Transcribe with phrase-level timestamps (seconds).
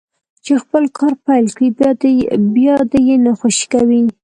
[0.45, 1.69] چې خپل کار پيل کړي
[2.55, 4.01] بيا دې يې نه خوشي کوي.